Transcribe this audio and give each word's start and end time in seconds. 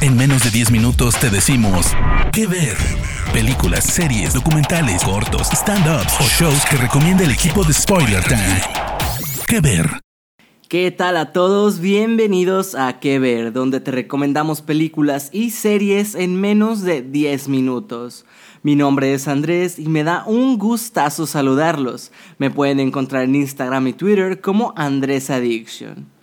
En 0.00 0.16
menos 0.16 0.42
de 0.44 0.50
10 0.50 0.70
minutos 0.70 1.18
te 1.18 1.30
decimos 1.30 1.86
qué 2.32 2.46
ver. 2.46 2.76
Películas, 3.32 3.84
series, 3.84 4.34
documentales, 4.34 5.02
cortos, 5.02 5.48
stand-ups 5.50 6.14
o 6.20 6.24
shows 6.24 6.64
que 6.66 6.76
recomienda 6.76 7.24
el 7.24 7.30
equipo 7.30 7.64
de 7.64 7.72
Spoiler 7.72 8.22
Time. 8.24 8.60
¿Qué 9.46 9.60
ver? 9.60 9.88
¿Qué 10.68 10.90
tal 10.90 11.16
a 11.16 11.32
todos? 11.32 11.80
Bienvenidos 11.80 12.74
a 12.74 12.98
¿Qué 12.98 13.18
ver? 13.18 13.52
Donde 13.52 13.80
te 13.80 13.90
recomendamos 13.90 14.62
películas 14.62 15.30
y 15.32 15.50
series 15.50 16.14
en 16.14 16.40
menos 16.40 16.82
de 16.82 17.02
10 17.02 17.48
minutos. 17.48 18.24
Mi 18.62 18.76
nombre 18.76 19.14
es 19.14 19.28
Andrés 19.28 19.78
y 19.78 19.88
me 19.88 20.04
da 20.04 20.24
un 20.26 20.58
gustazo 20.58 21.26
saludarlos. 21.26 22.12
Me 22.38 22.50
pueden 22.50 22.80
encontrar 22.80 23.24
en 23.24 23.36
Instagram 23.36 23.88
y 23.88 23.92
Twitter 23.92 24.40
como 24.40 24.72
Andrés 24.76 25.30
Addiction. 25.30 26.14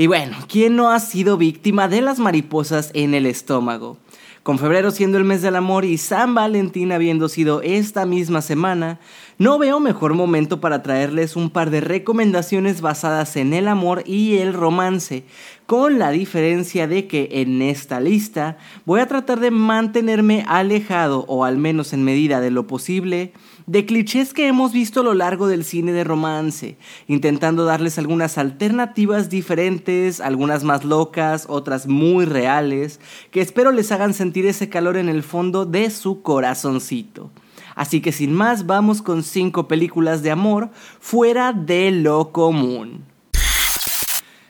Y 0.00 0.06
bueno, 0.06 0.36
¿quién 0.46 0.76
no 0.76 0.92
ha 0.92 1.00
sido 1.00 1.36
víctima 1.36 1.88
de 1.88 2.00
las 2.00 2.20
mariposas 2.20 2.92
en 2.94 3.14
el 3.14 3.26
estómago? 3.26 3.96
Con 4.44 4.60
febrero 4.60 4.92
siendo 4.92 5.18
el 5.18 5.24
mes 5.24 5.42
del 5.42 5.56
amor 5.56 5.84
y 5.84 5.98
San 5.98 6.36
Valentín 6.36 6.92
habiendo 6.92 7.28
sido 7.28 7.62
esta 7.62 8.06
misma 8.06 8.40
semana, 8.40 9.00
no 9.38 9.56
veo 9.58 9.78
mejor 9.78 10.14
momento 10.14 10.60
para 10.60 10.82
traerles 10.82 11.36
un 11.36 11.50
par 11.50 11.70
de 11.70 11.80
recomendaciones 11.80 12.80
basadas 12.80 13.36
en 13.36 13.54
el 13.54 13.68
amor 13.68 14.02
y 14.04 14.38
el 14.38 14.52
romance, 14.52 15.24
con 15.66 16.00
la 16.00 16.10
diferencia 16.10 16.88
de 16.88 17.06
que 17.06 17.28
en 17.30 17.62
esta 17.62 18.00
lista 18.00 18.58
voy 18.84 18.98
a 18.98 19.06
tratar 19.06 19.38
de 19.38 19.52
mantenerme 19.52 20.44
alejado 20.48 21.24
o 21.28 21.44
al 21.44 21.56
menos 21.56 21.92
en 21.92 22.02
medida 22.02 22.40
de 22.40 22.50
lo 22.50 22.66
posible 22.66 23.32
de 23.68 23.84
clichés 23.86 24.32
que 24.32 24.48
hemos 24.48 24.72
visto 24.72 25.00
a 25.00 25.04
lo 25.04 25.14
largo 25.14 25.46
del 25.46 25.62
cine 25.62 25.92
de 25.92 26.02
romance, 26.02 26.78
intentando 27.06 27.64
darles 27.64 27.98
algunas 27.98 28.38
alternativas 28.38 29.28
diferentes, 29.28 30.20
algunas 30.20 30.64
más 30.64 30.84
locas, 30.84 31.44
otras 31.48 31.86
muy 31.86 32.24
reales, 32.24 32.98
que 33.30 33.42
espero 33.42 33.70
les 33.70 33.92
hagan 33.92 34.14
sentir 34.14 34.46
ese 34.46 34.68
calor 34.70 34.96
en 34.96 35.10
el 35.10 35.22
fondo 35.22 35.66
de 35.66 35.90
su 35.90 36.22
corazoncito. 36.22 37.30
Así 37.78 38.00
que 38.00 38.10
sin 38.10 38.34
más, 38.34 38.66
vamos 38.66 39.02
con 39.02 39.22
5 39.22 39.68
películas 39.68 40.24
de 40.24 40.32
amor 40.32 40.70
fuera 40.98 41.52
de 41.52 41.92
lo 41.92 42.32
común. 42.32 43.04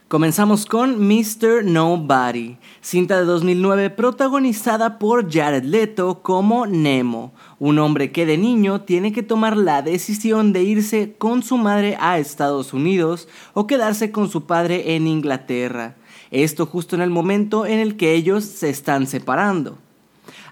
Comenzamos 0.09 0.65
con 0.65 1.07
Mr. 1.07 1.63
Nobody, 1.63 2.57
cinta 2.81 3.19
de 3.19 3.27
2009 3.27 3.91
protagonizada 3.91 4.99
por 4.99 5.31
Jared 5.31 5.65
Leto 5.65 6.23
como 6.23 6.65
Nemo, 6.67 7.35
un 7.59 7.79
hombre 7.79 8.13
que 8.13 8.25
de 8.25 8.39
niño 8.39 8.81
tiene 8.81 9.13
que 9.13 9.23
tomar 9.23 9.59
la 9.59 9.83
decisión 9.83 10.55
de 10.55 10.63
irse 10.63 11.15
con 11.19 11.43
su 11.43 11.59
madre 11.59 11.99
a 12.01 12.19
Estados 12.19 12.73
Unidos 12.73 13.29
o 13.53 13.67
quedarse 13.67 14.11
con 14.11 14.31
su 14.31 14.47
padre 14.47 14.97
en 14.97 15.07
Inglaterra. 15.07 15.97
Esto 16.31 16.65
justo 16.65 16.97
en 16.97 17.03
el 17.03 17.11
momento 17.11 17.67
en 17.67 17.79
el 17.79 17.99
que 17.99 18.15
ellos 18.15 18.45
se 18.45 18.71
están 18.71 19.07
separando. 19.07 19.77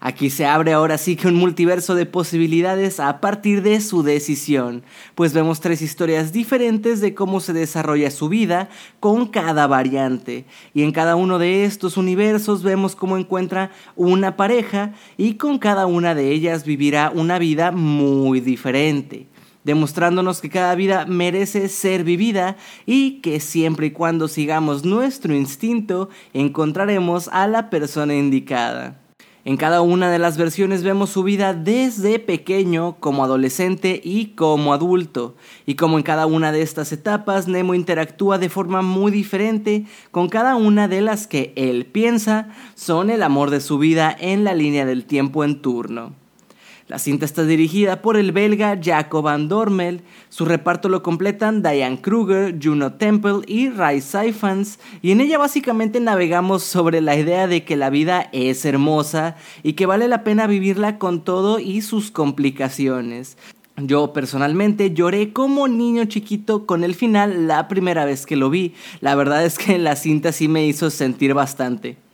Aquí 0.07 0.31
se 0.31 0.47
abre 0.47 0.73
ahora 0.73 0.99
sí 0.99 1.17
que 1.17 1.27
un 1.27 1.35
multiverso 1.35 1.97
de 1.97 2.07
posibilidades 2.07 3.01
a 3.01 3.21
partir 3.21 3.61
de 3.62 3.81
su 3.81 4.05
decisión, 4.05 4.85
pues 5.17 5.33
vemos 5.33 5.61
tres 5.61 5.83
historias 5.83 6.33
diferentes 6.33 7.01
de 7.01 7.12
cómo 7.12 7.41
se 7.41 7.53
desarrolla 7.53 8.12
su 8.12 8.29
vida 8.29 8.69
con 9.01 9.27
cada 9.27 9.67
variante, 9.67 10.45
y 10.73 10.84
en 10.84 10.93
cada 10.93 11.17
uno 11.17 11.41
de 11.41 11.65
estos 11.65 11.97
universos 11.97 12.62
vemos 12.62 12.95
cómo 12.95 13.19
encuentra 13.19 13.73
una 13.97 14.37
pareja 14.37 14.93
y 15.17 15.34
con 15.34 15.59
cada 15.59 15.87
una 15.87 16.15
de 16.15 16.31
ellas 16.31 16.65
vivirá 16.65 17.11
una 17.12 17.41
vida 17.41 17.73
muy 17.73 18.39
diferente 18.39 19.27
demostrándonos 19.65 20.41
que 20.41 20.51
cada 20.51 20.77
vida 20.77 21.07
merece 21.07 21.69
ser 21.69 22.05
vivida 22.05 22.57
y 22.87 23.21
que 23.23 23.41
siempre 23.41 23.87
y 23.87 23.91
cuando 23.91 24.29
sigamos 24.29 24.84
nuestro 24.84 25.34
instinto 25.34 26.11
encontraremos 26.33 27.27
a 27.33 27.49
la 27.49 27.69
persona 27.69 28.15
indicada. 28.15 29.01
En 29.47 29.56
cada 29.56 29.80
una 29.80 30.11
de 30.11 30.19
las 30.19 30.36
versiones 30.36 30.83
vemos 30.83 31.11
su 31.11 31.22
vida 31.22 31.55
desde 31.55 32.19
pequeño, 32.19 32.97
como 32.98 33.22
adolescente 33.22 34.00
y 34.03 34.34
como 34.34 34.75
adulto. 34.75 35.36
Y 35.66 35.76
como 35.76 35.98
en 35.98 36.03
cada 36.03 36.26
una 36.26 36.50
de 36.50 36.62
estas 36.62 36.91
etapas, 36.91 37.47
Nemo 37.47 37.72
interactúa 37.72 38.38
de 38.38 38.48
forma 38.48 38.82
muy 38.82 39.12
diferente 39.12 39.84
con 40.10 40.28
cada 40.28 40.56
una 40.56 40.88
de 40.88 41.00
las 41.00 41.28
que 41.28 41.53
él 41.54 41.87
piensa 41.87 42.48
son 42.75 43.09
el 43.09 43.22
amor 43.22 43.50
de 43.50 43.60
su 43.60 43.78
vida 43.78 44.16
en 44.19 44.43
la 44.43 44.53
línea 44.53 44.84
del 44.84 45.04
tiempo 45.04 45.44
en 45.44 45.62
turno. 45.62 46.25
La 46.88 47.00
cinta 47.00 47.24
está 47.24 47.42
dirigida 47.42 48.00
por 48.00 48.16
el 48.16 48.30
belga 48.30 48.78
Jacob 48.80 49.24
Van 49.24 49.48
Dormel. 49.48 50.02
Su 50.28 50.44
reparto 50.44 50.88
lo 50.88 51.02
completan 51.02 51.60
Diane 51.60 52.00
Kruger, 52.00 52.56
Juno 52.62 52.92
Temple 52.92 53.41
y 53.48 53.70
Ray 53.70 54.00
Syphans. 54.00 54.78
Y 55.02 55.10
en 55.10 55.20
ella 55.20 55.36
básicamente 55.36 55.98
navegamos 55.98 56.62
sobre 56.62 57.00
la 57.00 57.16
idea 57.16 57.48
de 57.48 57.64
que 57.64 57.74
la 57.74 57.91
vida 57.91 58.28
es 58.30 58.64
hermosa 58.64 59.34
y 59.64 59.72
que 59.72 59.86
vale 59.86 60.06
la 60.06 60.22
pena 60.22 60.47
vivirla 60.47 60.97
con 60.98 61.24
todo 61.24 61.58
y 61.58 61.82
sus 61.82 62.12
complicaciones. 62.12 63.36
Yo 63.78 64.12
personalmente 64.12 64.94
lloré 64.94 65.32
como 65.32 65.66
niño 65.66 66.04
chiquito 66.04 66.66
con 66.66 66.84
el 66.84 66.94
final 66.94 67.48
la 67.48 67.66
primera 67.66 68.04
vez 68.04 68.26
que 68.26 68.36
lo 68.36 68.48
vi. 68.48 68.74
La 69.00 69.16
verdad 69.16 69.44
es 69.44 69.58
que 69.58 69.76
la 69.78 69.97
cinta 69.97 70.30
sí 70.30 70.47
me 70.47 70.64
hizo 70.64 70.91
sentir 70.91 71.34
bastante. 71.34 72.06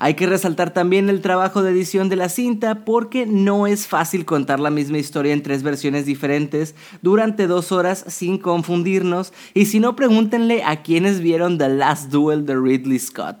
Hay 0.00 0.14
que 0.14 0.28
resaltar 0.28 0.72
también 0.72 1.10
el 1.10 1.20
trabajo 1.20 1.60
de 1.60 1.72
edición 1.72 2.08
de 2.08 2.14
la 2.14 2.28
cinta 2.28 2.84
porque 2.84 3.26
no 3.26 3.66
es 3.66 3.88
fácil 3.88 4.24
contar 4.24 4.60
la 4.60 4.70
misma 4.70 4.98
historia 4.98 5.32
en 5.32 5.42
tres 5.42 5.64
versiones 5.64 6.06
diferentes 6.06 6.76
durante 7.02 7.48
dos 7.48 7.72
horas 7.72 8.04
sin 8.06 8.38
confundirnos 8.38 9.32
y 9.54 9.66
si 9.66 9.80
no 9.80 9.96
pregúntenle 9.96 10.62
a 10.62 10.82
quienes 10.82 11.20
vieron 11.20 11.58
The 11.58 11.70
Last 11.70 12.12
Duel 12.12 12.46
de 12.46 12.54
Ridley 12.54 13.00
Scott. 13.00 13.38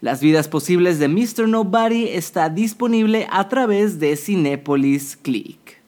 Las 0.00 0.20
vidas 0.20 0.48
posibles 0.48 0.98
de 0.98 1.06
Mr. 1.06 1.48
Nobody 1.48 2.08
está 2.08 2.48
disponible 2.48 3.28
a 3.30 3.48
través 3.48 4.00
de 4.00 4.16
Cinepolis 4.16 5.16
Click. 5.16 5.80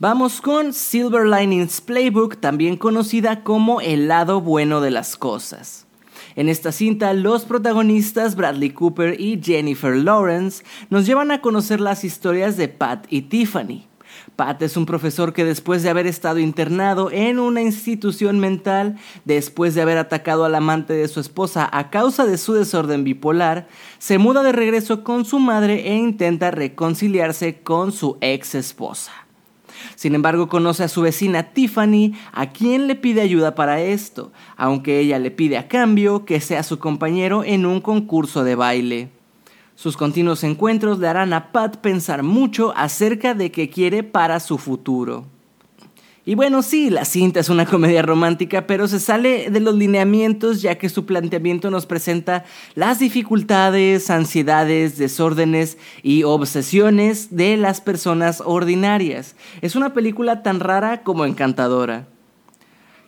Vamos 0.00 0.40
con 0.40 0.72
Silver 0.72 1.26
Linings 1.26 1.80
Playbook, 1.80 2.38
también 2.38 2.76
conocida 2.76 3.44
como 3.44 3.80
El 3.80 4.08
lado 4.08 4.40
bueno 4.40 4.80
de 4.80 4.90
las 4.90 5.16
cosas. 5.16 5.85
En 6.34 6.48
esta 6.48 6.72
cinta, 6.72 7.12
los 7.12 7.44
protagonistas 7.44 8.36
Bradley 8.36 8.70
Cooper 8.70 9.20
y 9.20 9.40
Jennifer 9.42 9.94
Lawrence 9.96 10.64
nos 10.90 11.06
llevan 11.06 11.30
a 11.30 11.40
conocer 11.40 11.80
las 11.80 12.04
historias 12.04 12.56
de 12.56 12.68
Pat 12.68 13.06
y 13.10 13.22
Tiffany. 13.22 13.86
Pat 14.34 14.60
es 14.62 14.76
un 14.76 14.86
profesor 14.86 15.32
que 15.32 15.44
después 15.44 15.82
de 15.82 15.90
haber 15.90 16.06
estado 16.06 16.38
internado 16.38 17.10
en 17.10 17.38
una 17.38 17.62
institución 17.62 18.38
mental, 18.38 18.96
después 19.24 19.74
de 19.74 19.82
haber 19.82 19.98
atacado 19.98 20.44
al 20.44 20.54
amante 20.54 20.94
de 20.94 21.08
su 21.08 21.20
esposa 21.20 21.68
a 21.72 21.90
causa 21.90 22.26
de 22.26 22.38
su 22.38 22.52
desorden 22.54 23.04
bipolar, 23.04 23.68
se 23.98 24.18
muda 24.18 24.42
de 24.42 24.52
regreso 24.52 25.04
con 25.04 25.24
su 25.24 25.38
madre 25.38 25.88
e 25.88 25.96
intenta 25.96 26.50
reconciliarse 26.50 27.60
con 27.60 27.92
su 27.92 28.18
ex 28.20 28.54
esposa. 28.54 29.25
Sin 29.94 30.14
embargo, 30.14 30.48
conoce 30.48 30.84
a 30.84 30.88
su 30.88 31.02
vecina 31.02 31.52
Tiffany, 31.52 32.14
a 32.32 32.50
quien 32.50 32.86
le 32.86 32.94
pide 32.94 33.20
ayuda 33.20 33.54
para 33.54 33.80
esto, 33.80 34.32
aunque 34.56 35.00
ella 35.00 35.18
le 35.18 35.30
pide 35.30 35.58
a 35.58 35.68
cambio 35.68 36.24
que 36.24 36.40
sea 36.40 36.62
su 36.62 36.78
compañero 36.78 37.44
en 37.44 37.66
un 37.66 37.80
concurso 37.80 38.44
de 38.44 38.54
baile. 38.54 39.10
Sus 39.74 39.96
continuos 39.96 40.42
encuentros 40.42 40.98
le 40.98 41.08
harán 41.08 41.34
a 41.34 41.52
Pat 41.52 41.76
pensar 41.76 42.22
mucho 42.22 42.72
acerca 42.76 43.34
de 43.34 43.50
qué 43.50 43.68
quiere 43.68 44.02
para 44.02 44.40
su 44.40 44.56
futuro. 44.56 45.26
Y 46.28 46.34
bueno, 46.34 46.62
sí, 46.62 46.90
la 46.90 47.04
cinta 47.04 47.38
es 47.38 47.48
una 47.48 47.66
comedia 47.66 48.02
romántica, 48.02 48.66
pero 48.66 48.88
se 48.88 48.98
sale 48.98 49.48
de 49.48 49.60
los 49.60 49.76
lineamientos 49.76 50.60
ya 50.60 50.76
que 50.76 50.88
su 50.88 51.06
planteamiento 51.06 51.70
nos 51.70 51.86
presenta 51.86 52.44
las 52.74 52.98
dificultades, 52.98 54.10
ansiedades, 54.10 54.98
desórdenes 54.98 55.78
y 56.02 56.24
obsesiones 56.24 57.36
de 57.36 57.56
las 57.56 57.80
personas 57.80 58.42
ordinarias. 58.44 59.36
Es 59.60 59.76
una 59.76 59.94
película 59.94 60.42
tan 60.42 60.58
rara 60.58 61.04
como 61.04 61.26
encantadora. 61.26 62.08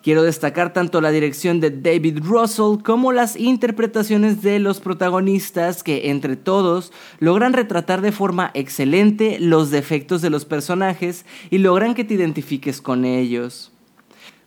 Quiero 0.08 0.22
destacar 0.22 0.72
tanto 0.72 1.02
la 1.02 1.10
dirección 1.10 1.60
de 1.60 1.70
David 1.70 2.20
Russell 2.22 2.82
como 2.82 3.12
las 3.12 3.36
interpretaciones 3.36 4.41
de 4.41 4.58
los 4.58 4.80
protagonistas 4.80 5.82
que 5.82 6.08
entre 6.08 6.34
todos 6.37 6.94
logran 7.19 7.52
retratar 7.52 8.00
de 8.00 8.10
forma 8.10 8.50
excelente 8.55 9.37
los 9.38 9.70
defectos 9.70 10.22
de 10.22 10.31
los 10.31 10.46
personajes 10.46 11.26
y 11.50 11.58
logran 11.58 11.93
que 11.93 12.05
te 12.05 12.14
identifiques 12.14 12.81
con 12.81 13.05
ellos. 13.05 13.70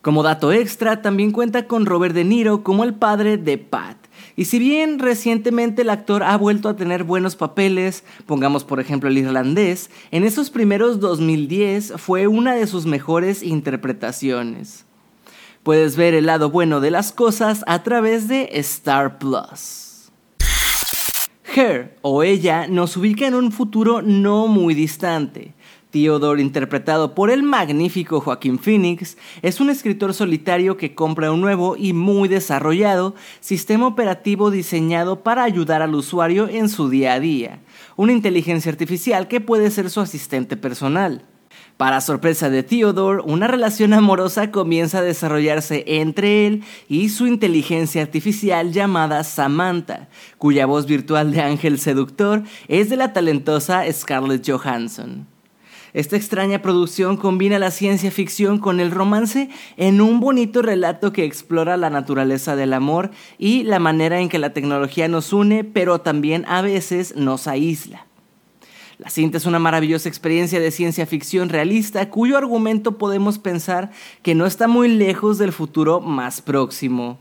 Como 0.01 0.23
dato 0.23 0.51
extra, 0.51 1.03
también 1.03 1.29
cuenta 1.29 1.67
con 1.67 1.85
Robert 1.85 2.15
De 2.15 2.23
Niro 2.23 2.63
como 2.63 2.83
el 2.83 2.95
padre 2.95 3.37
de 3.37 3.59
Pat. 3.59 3.97
Y 4.35 4.45
si 4.45 4.57
bien 4.57 4.97
recientemente 4.97 5.83
el 5.83 5.91
actor 5.91 6.23
ha 6.23 6.35
vuelto 6.37 6.69
a 6.69 6.75
tener 6.75 7.03
buenos 7.03 7.35
papeles, 7.35 8.03
pongamos 8.25 8.63
por 8.63 8.79
ejemplo 8.79 9.09
el 9.09 9.17
irlandés, 9.19 9.91
en 10.09 10.23
esos 10.23 10.49
primeros 10.49 10.99
2010 10.99 11.93
fue 11.97 12.25
una 12.25 12.55
de 12.55 12.65
sus 12.65 12.87
mejores 12.87 13.43
interpretaciones. 13.43 14.85
Puedes 15.63 15.95
ver 15.95 16.15
el 16.15 16.25
lado 16.25 16.49
bueno 16.49 16.79
de 16.79 16.89
las 16.89 17.11
cosas 17.11 17.63
a 17.67 17.83
través 17.83 18.27
de 18.27 18.49
Star 18.53 19.19
Plus. 19.19 20.11
Her 21.55 21.95
o 22.01 22.23
ella 22.23 22.67
nos 22.67 22.97
ubica 22.97 23.27
en 23.27 23.35
un 23.35 23.51
futuro 23.51 24.01
no 24.01 24.47
muy 24.47 24.73
distante. 24.73 25.53
Theodore, 25.91 26.41
interpretado 26.41 27.13
por 27.13 27.29
el 27.29 27.43
magnífico 27.43 28.21
Joaquín 28.21 28.57
Phoenix, 28.57 29.17
es 29.41 29.59
un 29.59 29.69
escritor 29.69 30.13
solitario 30.13 30.77
que 30.77 30.95
compra 30.95 31.31
un 31.31 31.41
nuevo 31.41 31.75
y 31.77 31.93
muy 31.93 32.27
desarrollado 32.27 33.13
sistema 33.41 33.85
operativo 33.85 34.49
diseñado 34.49 35.21
para 35.21 35.43
ayudar 35.43 35.81
al 35.81 35.93
usuario 35.93 36.47
en 36.47 36.69
su 36.69 36.89
día 36.89 37.13
a 37.13 37.19
día, 37.19 37.59
una 37.97 38.13
inteligencia 38.13 38.71
artificial 38.71 39.27
que 39.27 39.41
puede 39.41 39.69
ser 39.69 39.89
su 39.89 39.99
asistente 39.99 40.57
personal. 40.57 41.25
Para 41.81 41.99
sorpresa 41.99 42.51
de 42.51 42.61
Theodore, 42.61 43.23
una 43.25 43.47
relación 43.47 43.93
amorosa 43.93 44.51
comienza 44.51 44.99
a 44.99 45.01
desarrollarse 45.01 45.83
entre 45.87 46.45
él 46.45 46.63
y 46.87 47.09
su 47.09 47.25
inteligencia 47.25 48.03
artificial 48.03 48.71
llamada 48.71 49.23
Samantha, 49.23 50.07
cuya 50.37 50.67
voz 50.67 50.85
virtual 50.85 51.31
de 51.31 51.41
ángel 51.41 51.79
seductor 51.79 52.43
es 52.67 52.91
de 52.91 52.97
la 52.97 53.13
talentosa 53.13 53.81
Scarlett 53.91 54.47
Johansson. 54.47 55.25
Esta 55.93 56.17
extraña 56.17 56.61
producción 56.61 57.17
combina 57.17 57.57
la 57.57 57.71
ciencia 57.71 58.11
ficción 58.11 58.59
con 58.59 58.79
el 58.79 58.91
romance 58.91 59.49
en 59.75 60.01
un 60.01 60.19
bonito 60.19 60.61
relato 60.61 61.11
que 61.11 61.25
explora 61.25 61.77
la 61.77 61.89
naturaleza 61.89 62.55
del 62.55 62.73
amor 62.73 63.09
y 63.39 63.63
la 63.63 63.79
manera 63.79 64.19
en 64.19 64.29
que 64.29 64.37
la 64.37 64.53
tecnología 64.53 65.07
nos 65.07 65.33
une, 65.33 65.63
pero 65.63 65.99
también 65.99 66.45
a 66.47 66.61
veces 66.61 67.15
nos 67.15 67.47
aísla. 67.47 68.05
La 69.01 69.09
cinta 69.09 69.38
es 69.38 69.45
una 69.45 69.59
maravillosa 69.59 70.07
experiencia 70.07 70.62
de 70.62 70.71
ciencia 70.71 71.06
ficción 71.06 71.50
realista 71.50 72.09
cuyo 72.09 72.38
argumento 72.38 72.98
podemos 72.98 73.38
pensar 73.38 73.92
que 74.21 74.36
no 74.36 74.45
está 74.45 74.69
muy 74.69 74.88
lejos 74.88 75.38
del 75.38 75.51
futuro 75.51 76.00
más 76.00 76.42
próximo. 76.42 77.19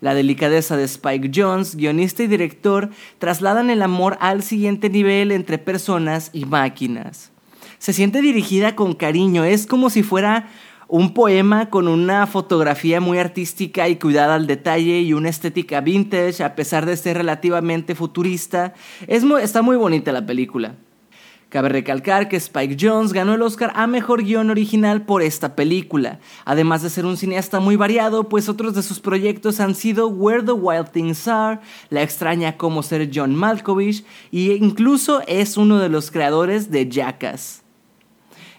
La 0.00 0.14
delicadeza 0.14 0.76
de 0.76 0.84
Spike 0.84 1.30
Jones, 1.32 1.76
guionista 1.76 2.22
y 2.22 2.26
director, 2.26 2.90
trasladan 3.18 3.70
el 3.70 3.82
amor 3.82 4.16
al 4.20 4.42
siguiente 4.42 4.90
nivel 4.90 5.30
entre 5.30 5.58
personas 5.58 6.30
y 6.32 6.44
máquinas 6.46 7.30
se 7.78 7.92
siente 7.92 8.20
dirigida 8.20 8.74
con 8.74 8.94
cariño, 8.94 9.44
es 9.44 9.66
como 9.66 9.90
si 9.90 10.02
fuera 10.02 10.48
un 10.88 11.12
poema 11.14 11.70
con 11.70 11.86
una 11.86 12.26
fotografía 12.26 13.00
muy 13.00 13.18
artística 13.18 13.88
y 13.88 13.96
cuidada 13.96 14.34
al 14.34 14.46
detalle 14.46 15.00
y 15.00 15.12
una 15.12 15.28
estética 15.28 15.80
vintage 15.80 16.42
a 16.42 16.54
pesar 16.54 16.86
de 16.86 16.96
ser 16.96 17.18
relativamente 17.18 17.94
futurista. 17.94 18.74
Es 19.06 19.22
está 19.42 19.62
muy 19.62 19.76
bonita 19.76 20.12
la 20.12 20.24
película. 20.24 20.76
Cabe 21.48 21.70
recalcar 21.70 22.28
que 22.28 22.36
Spike 22.36 22.76
Jones 22.78 23.14
ganó 23.14 23.32
el 23.32 23.40
Oscar 23.40 23.72
a 23.74 23.86
Mejor 23.86 24.22
Guión 24.22 24.50
Original 24.50 25.06
por 25.06 25.22
esta 25.22 25.56
película, 25.56 26.20
además 26.44 26.82
de 26.82 26.90
ser 26.90 27.06
un 27.06 27.16
cineasta 27.16 27.58
muy 27.58 27.74
variado, 27.74 28.28
pues 28.28 28.50
otros 28.50 28.74
de 28.74 28.82
sus 28.82 29.00
proyectos 29.00 29.58
han 29.58 29.74
sido 29.74 30.08
Where 30.08 30.42
the 30.42 30.52
Wild 30.52 30.90
Things 30.90 31.26
Are, 31.26 31.60
La 31.88 32.02
extraña 32.02 32.58
como 32.58 32.82
ser 32.82 33.10
John 33.14 33.34
Malkovich, 33.34 34.04
e 34.30 34.58
incluso 34.60 35.22
es 35.26 35.56
uno 35.56 35.78
de 35.78 35.88
los 35.88 36.10
creadores 36.10 36.70
de 36.70 36.86
Jackass. 36.86 37.62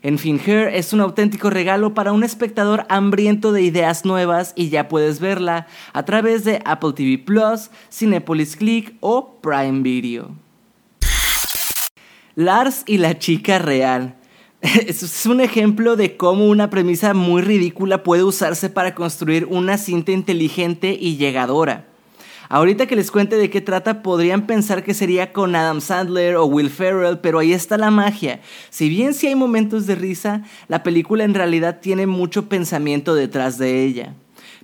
En 0.02 0.18
fin, 0.18 0.42
Her 0.44 0.74
es 0.74 0.92
un 0.92 1.02
auténtico 1.02 1.52
regalo 1.52 1.94
para 1.94 2.12
un 2.12 2.24
espectador 2.24 2.88
hambriento 2.90 3.52
de 3.52 3.62
ideas 3.62 4.04
nuevas 4.04 4.54
y 4.56 4.70
ya 4.70 4.88
puedes 4.88 5.20
verla 5.20 5.68
a 5.94 6.06
través 6.06 6.44
de 6.44 6.60
Apple 6.66 6.94
TV 6.94 7.20
Plus, 7.20 7.70
Cinepolis 7.92 8.56
Click 8.56 8.96
o 9.02 9.36
Prime 9.42 9.82
Video. 9.82 10.49
Lars 12.40 12.84
y 12.88 13.00
la 13.00 13.20
chica 13.20 13.60
real. 13.60 14.16
Es 14.62 15.26
un 15.26 15.42
ejemplo 15.42 15.98
de 15.98 16.16
cómo 16.16 16.48
una 16.48 16.70
premisa 16.70 17.14
muy 17.14 17.42
ridícula 17.42 18.02
puede 18.02 18.24
usarse 18.24 18.70
para 18.70 18.96
construir 18.96 19.46
una 19.50 19.78
cinta 19.78 20.14
inteligente 20.14 20.98
y 20.98 21.18
llegadora. 21.18 21.88
Ahorita 22.48 22.86
que 22.88 22.96
les 22.96 23.12
cuente 23.12 23.36
de 23.36 23.50
qué 23.50 23.60
trata, 23.60 24.02
podrían 24.02 24.48
pensar 24.48 24.86
que 24.86 24.94
sería 24.94 25.34
con 25.34 25.54
Adam 25.54 25.82
Sandler 25.82 26.38
o 26.38 26.46
Will 26.46 26.70
Ferrell, 26.70 27.20
pero 27.20 27.40
ahí 27.40 27.52
está 27.52 27.78
la 27.78 27.92
magia. 27.92 28.40
Si 28.70 28.88
bien 28.88 29.14
sí 29.14 29.28
hay 29.28 29.36
momentos 29.36 29.86
de 29.86 29.96
risa, 29.96 30.44
la 30.70 30.82
película 30.82 31.26
en 31.26 31.34
realidad 31.34 31.82
tiene 31.82 32.08
mucho 32.08 32.48
pensamiento 32.48 33.16
detrás 33.16 33.58
de 33.58 33.84
ella. 33.84 34.16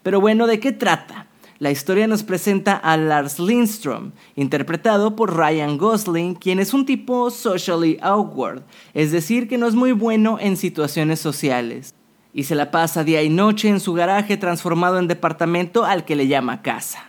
Pero 0.01 0.21
bueno, 0.21 0.48
¿de 0.48 0.62
qué 0.62 0.71
trata? 0.71 1.25
La 1.57 1.72
historia 1.72 2.06
nos 2.06 2.24
presenta 2.24 2.75
a 2.75 2.98
Lars 2.98 3.40
Lindstrom, 3.40 4.12
interpretado 4.36 5.16
por 5.16 5.38
Ryan 5.38 5.78
Gosling, 5.78 6.36
quien 6.36 6.60
es 6.60 6.74
un 6.74 6.86
tipo 6.86 7.31
socially 7.31 7.98
awkward, 8.02 8.63
es 8.94 9.13
decir, 9.13 9.48
que 9.48 9.57
no 9.57 9.66
es 9.66 9.74
muy 9.74 9.94
bueno 9.94 10.38
en 10.42 10.57
situaciones 10.57 11.22
sociales. 11.22 11.96
Y 12.34 12.44
se 12.44 12.56
la 12.56 12.72
pasa 12.72 13.06
día 13.06 13.24
y 13.24 13.30
noche 13.30 13.69
en 13.69 13.80
su 13.80 13.94
garaje 13.94 14.36
transformado 14.36 15.00
en 15.00 15.07
departamento 15.07 15.86
al 15.86 16.04
que 16.04 16.18
le 16.18 16.28
llama 16.28 16.62
casa. 16.62 17.06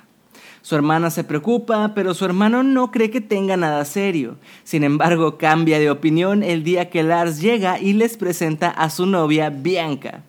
Su 0.63 0.77
hermana 0.77 1.11
se 1.11 1.25
preocupa, 1.25 1.93
pero 1.97 2.15
su 2.15 2.25
hermano 2.25 2.63
no 2.63 2.93
cree 2.93 3.11
que 3.11 3.21
tenga 3.21 3.57
nada 3.57 3.85
serio. 3.85 4.37
Sin 4.63 4.85
embargo, 4.85 5.39
cambia 5.39 5.81
de 5.81 5.91
opinión 5.91 6.45
el 6.45 6.63
día 6.63 6.89
que 6.89 7.03
Lars 7.03 7.41
llega 7.41 7.81
y 7.81 7.95
les 7.95 8.17
presenta 8.17 8.71
a 8.71 8.91
su 8.91 9.07
novia 9.07 9.51
Bianca. 9.51 10.23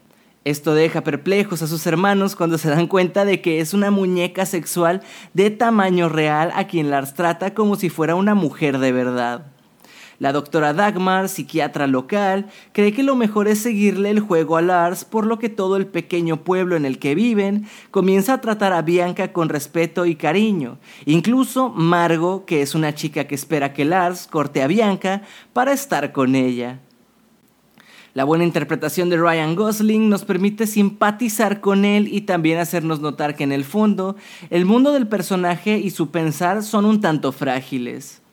Esto 0.47 0.73
deja 0.73 1.03
perplejos 1.03 1.61
a 1.61 1.67
sus 1.67 1.85
hermanos 1.87 2.37
cuando 2.37 2.57
se 2.57 2.69
dan 2.69 2.87
cuenta 2.87 3.25
de 3.25 3.41
que 3.41 3.59
es 3.59 3.73
una 3.73 3.91
muñeca 3.91 4.45
sexual 4.45 5.01
de 5.33 5.49
tamaño 5.49 6.07
real 6.07 6.53
a 6.55 6.67
quien 6.67 6.89
Lars 6.89 7.15
trata 7.15 7.53
como 7.53 7.75
si 7.75 7.89
fuera 7.89 8.15
una 8.15 8.33
mujer 8.33 8.77
de 8.77 8.93
verdad. 8.93 9.47
La 10.19 10.31
doctora 10.31 10.71
Dagmar, 10.71 11.27
psiquiatra 11.27 11.85
local, 11.85 12.47
cree 12.71 12.93
que 12.93 13.03
lo 13.03 13.17
mejor 13.17 13.49
es 13.49 13.59
seguirle 13.59 14.09
el 14.09 14.21
juego 14.21 14.55
a 14.55 14.61
Lars, 14.61 15.03
por 15.03 15.25
lo 15.25 15.37
que 15.37 15.49
todo 15.49 15.75
el 15.75 15.85
pequeño 15.85 16.45
pueblo 16.45 16.77
en 16.77 16.85
el 16.85 16.97
que 16.97 17.13
viven 17.13 17.67
comienza 17.91 18.35
a 18.35 18.39
tratar 18.39 18.71
a 18.71 18.81
Bianca 18.81 19.33
con 19.33 19.49
respeto 19.49 20.05
y 20.05 20.15
cariño. 20.15 20.77
Incluso 21.03 21.71
Margo, 21.71 22.45
que 22.45 22.61
es 22.61 22.73
una 22.73 22.95
chica 22.95 23.27
que 23.27 23.35
espera 23.35 23.73
que 23.73 23.83
Lars 23.83 24.27
corte 24.27 24.63
a 24.63 24.67
Bianca 24.67 25.23
para 25.51 25.73
estar 25.73 26.13
con 26.13 26.35
ella. 26.35 26.79
La 28.17 28.23
buena 28.23 28.45
interpretación 28.45 29.11
de 29.11 29.17
Ryan 29.17 29.55
Gosling 29.55 30.09
nos 30.09 30.25
permite 30.25 30.65
simpatizar 30.65 31.61
con 31.61 31.85
él 31.85 32.11
y 32.11 32.21
también 32.21 32.57
hacernos 32.57 32.99
notar 32.99 33.35
que 33.35 33.43
en 33.43 33.51
el 33.51 33.63
fondo 33.63 34.15
el 34.49 34.65
mundo 34.65 34.91
del 34.91 35.05
personaje 35.05 35.77
y 35.77 35.91
su 35.91 36.09
pensar 36.09 36.63
son 36.63 36.85
un 36.85 36.99
tanto 36.99 37.31
frágiles. 37.31 38.23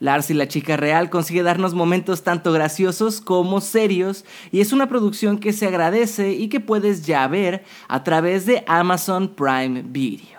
Lars 0.00 0.30
y 0.30 0.34
la 0.34 0.48
chica 0.48 0.76
real 0.76 1.08
consigue 1.08 1.44
darnos 1.44 1.72
momentos 1.72 2.24
tanto 2.24 2.50
graciosos 2.50 3.20
como 3.20 3.60
serios 3.60 4.24
y 4.50 4.60
es 4.60 4.72
una 4.72 4.88
producción 4.88 5.38
que 5.38 5.52
se 5.52 5.68
agradece 5.68 6.32
y 6.32 6.48
que 6.48 6.58
puedes 6.58 7.06
ya 7.06 7.24
ver 7.28 7.62
a 7.86 8.02
través 8.02 8.44
de 8.44 8.64
Amazon 8.66 9.28
Prime 9.28 9.84
Video. 9.86 10.38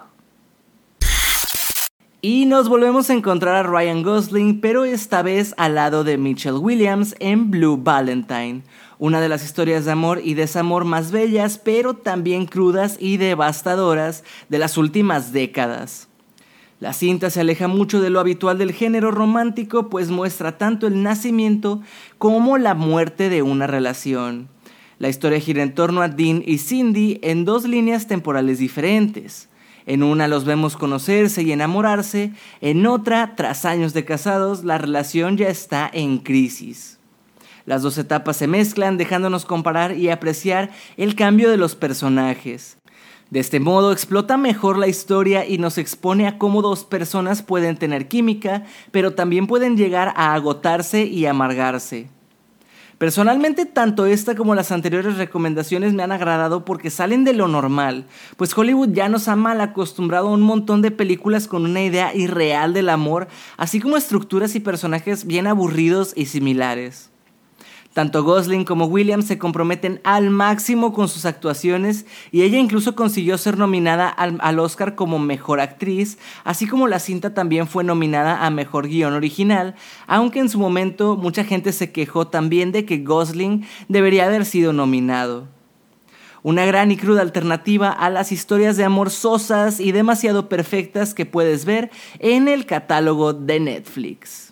Y 2.22 2.48
nos 2.48 2.68
volvemos 2.68 3.10
a 3.10 3.14
encontrar 3.14 3.56
a 3.56 3.64
Ryan 3.64 4.04
Gosling, 4.04 4.60
pero 4.60 4.84
esta 4.84 5.22
vez 5.22 5.54
al 5.56 5.76
lado 5.76 6.04
de 6.04 6.18
Mitchell 6.18 6.56
Williams 6.56 7.16
en 7.22 7.50
Blue 7.50 7.78
Valentine, 7.82 8.64
una 9.00 9.22
de 9.22 9.30
las 9.30 9.44
historias 9.44 9.86
de 9.86 9.92
amor 9.92 10.22
y 10.24 10.36
desamor 10.36 10.86
más 10.86 11.12
bellas, 11.12 11.58
pero 11.58 11.96
también 11.96 12.46
crudas 12.46 12.98
y 13.00 13.18
devastadoras 13.18 14.24
de 14.50 14.60
las 14.60 14.78
últimas 14.78 15.32
décadas. 15.32 16.10
La 16.82 16.94
cinta 16.94 17.30
se 17.30 17.42
aleja 17.42 17.68
mucho 17.68 18.02
de 18.02 18.10
lo 18.10 18.20
habitual 18.20 18.58
del 18.58 18.74
género 18.74 19.12
romántico, 19.12 19.90
pues 19.90 20.10
muestra 20.10 20.58
tanto 20.58 20.86
el 20.86 21.02
nacimiento 21.02 21.82
como 22.18 22.58
la 22.58 22.74
muerte 22.76 23.30
de 23.30 23.42
una 23.42 23.68
relación. 23.68 24.50
La 24.98 25.08
historia 25.08 25.40
gira 25.40 25.64
en 25.64 25.74
torno 25.74 26.02
a 26.02 26.10
Dean 26.10 26.44
y 26.46 26.58
Cindy 26.58 27.20
en 27.22 27.46
dos 27.46 27.66
líneas 27.66 28.08
temporales 28.08 28.60
diferentes. 28.60 29.48
En 29.86 30.04
una 30.04 30.28
los 30.28 30.44
vemos 30.44 30.76
conocerse 30.76 31.42
y 31.42 31.52
enamorarse, 31.54 32.34
en 32.60 32.86
otra, 32.86 33.34
tras 33.36 33.64
años 33.64 33.94
de 33.94 34.06
casados, 34.06 34.64
la 34.64 34.78
relación 34.78 35.38
ya 35.38 35.48
está 35.48 35.90
en 35.92 36.20
crisis. 36.20 36.99
Las 37.66 37.82
dos 37.82 37.98
etapas 37.98 38.38
se 38.38 38.48
mezclan 38.48 38.98
dejándonos 38.98 39.46
comparar 39.46 39.98
y 39.98 40.10
apreciar 40.10 40.72
el 40.98 41.16
cambio 41.16 41.50
de 41.50 41.58
los 41.58 41.76
personajes. 41.76 42.78
De 43.30 43.40
este 43.40 43.60
modo 43.60 43.92
explota 43.92 44.38
mejor 44.38 44.78
la 44.78 44.88
historia 44.88 45.46
y 45.46 45.60
nos 45.60 45.78
expone 45.78 46.28
a 46.28 46.40
cómo 46.40 46.64
dos 46.64 46.84
personas 46.84 47.44
pueden 47.44 47.78
tener 47.78 48.08
química, 48.08 48.64
pero 48.92 49.14
también 49.14 49.46
pueden 49.46 49.78
llegar 49.78 50.14
a 50.16 50.34
agotarse 50.34 51.04
y 51.04 51.28
amargarse. 51.28 52.08
Personalmente, 52.98 53.66
tanto 53.66 54.06
esta 54.08 54.36
como 54.36 54.56
las 54.56 54.74
anteriores 54.74 55.18
recomendaciones 55.18 55.94
me 55.94 56.04
han 56.04 56.12
agradado 56.12 56.66
porque 56.66 56.90
salen 56.90 57.24
de 57.24 57.34
lo 57.34 57.48
normal, 57.48 58.08
pues 58.36 58.58
Hollywood 58.58 58.90
ya 58.92 59.08
nos 59.08 59.30
ha 59.30 59.38
mal 59.38 59.62
acostumbrado 59.62 60.28
a 60.28 60.34
un 60.34 60.42
montón 60.42 60.82
de 60.82 60.92
películas 60.92 61.48
con 61.48 61.64
una 61.64 61.82
idea 61.82 62.14
irreal 62.14 62.74
del 62.74 62.90
amor, 62.90 63.30
así 63.56 63.80
como 63.80 63.96
estructuras 63.96 64.54
y 64.56 64.60
personajes 64.60 65.26
bien 65.26 65.48
aburridos 65.48 66.12
y 66.14 66.26
similares. 66.26 67.09
Tanto 67.94 68.24
Gosling 68.24 68.66
como 68.66 68.86
Williams 68.86 69.26
se 69.26 69.40
comprometen 69.40 70.00
al 70.04 70.30
máximo 70.30 70.94
con 70.94 71.10
sus 71.10 71.26
actuaciones 71.26 72.06
y 72.32 72.44
ella 72.44 72.60
incluso 72.60 72.96
consiguió 72.96 73.36
ser 73.40 73.58
nominada 73.58 74.08
al, 74.08 74.60
Oscar 74.60 74.94
como 74.94 75.18
Mejor 75.18 75.60
Actriz, 75.60 76.20
así 76.44 76.68
como 76.68 76.88
la 76.88 77.00
cinta 77.00 77.34
también 77.34 77.68
fue 77.68 77.84
nominada 77.84 78.46
a 78.46 78.52
Mejor 78.52 78.88
Guión 78.88 79.14
Original, 79.14 79.76
aunque 80.06 80.40
en 80.40 80.50
su 80.50 80.60
momento 80.60 81.18
mucha 81.18 81.44
gente 81.44 81.72
se 81.72 81.92
quejó 81.92 82.28
también 82.28 82.72
de 82.72 82.86
que 82.86 83.00
Gosling 83.00 83.66
debería 83.88 84.26
haber 84.26 84.46
sido 84.46 84.72
nominado. 84.72 85.48
Una 86.44 86.66
gran 86.66 86.92
y 86.92 86.98
cruda 86.98 87.22
alternativa 87.22 87.90
a 87.90 88.10
las 88.12 88.32
historias 88.32 88.78
de 88.78 88.86
amor 88.86 89.10
sosas 89.10 89.80
y 89.80 89.92
demasiado 89.92 90.48
perfectas 90.48 91.14
que 91.14 91.26
puedes 91.26 91.66
ver 91.66 91.90
en 92.20 92.48
el 92.48 92.66
catálogo 92.66 93.34
de 93.34 93.60
Netflix. 93.60 94.49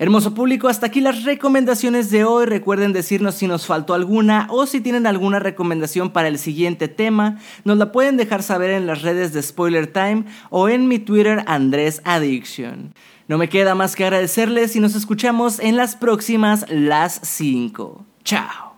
Hermoso 0.00 0.32
público, 0.32 0.68
hasta 0.68 0.86
aquí 0.86 1.02
las 1.02 1.24
recomendaciones 1.24 2.10
de 2.10 2.24
hoy. 2.24 2.46
Recuerden 2.46 2.94
decirnos 2.94 3.34
si 3.34 3.46
nos 3.46 3.66
faltó 3.66 3.92
alguna 3.92 4.46
o 4.48 4.64
si 4.64 4.80
tienen 4.80 5.06
alguna 5.06 5.40
recomendación 5.40 6.08
para 6.08 6.28
el 6.28 6.38
siguiente 6.38 6.88
tema. 6.88 7.38
Nos 7.64 7.76
la 7.76 7.92
pueden 7.92 8.16
dejar 8.16 8.42
saber 8.42 8.70
en 8.70 8.86
las 8.86 9.02
redes 9.02 9.34
de 9.34 9.42
Spoiler 9.42 9.88
Time 9.88 10.24
o 10.48 10.70
en 10.70 10.88
mi 10.88 11.00
Twitter 11.00 11.44
Andrés 11.46 12.00
Addiction. 12.06 12.94
No 13.28 13.36
me 13.36 13.50
queda 13.50 13.74
más 13.74 13.94
que 13.94 14.04
agradecerles 14.04 14.74
y 14.74 14.80
nos 14.80 14.94
escuchamos 14.94 15.60
en 15.60 15.76
las 15.76 15.96
próximas 15.96 16.64
las 16.70 17.20
5. 17.22 18.06
Chao. 18.24 18.76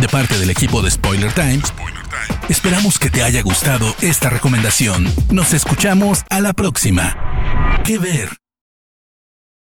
De 0.00 0.06
parte 0.06 0.38
del 0.38 0.50
equipo 0.50 0.82
de 0.82 0.90
Spoiler 0.92 1.32
Time, 1.32 1.62
esperamos 2.48 3.00
que 3.00 3.10
te 3.10 3.24
haya 3.24 3.42
gustado 3.42 3.92
esta 4.02 4.30
recomendación. 4.30 5.12
Nos 5.32 5.52
escuchamos 5.52 6.22
a 6.30 6.38
la 6.38 6.52
próxima. 6.52 7.16
¿Qué 7.82 7.98
ver? 7.98 8.45